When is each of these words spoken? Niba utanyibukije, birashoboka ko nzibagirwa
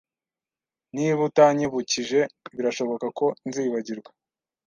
Niba 0.95 1.19
utanyibukije, 1.29 2.19
birashoboka 2.55 3.05
ko 3.17 3.25
nzibagirwa 3.47 4.09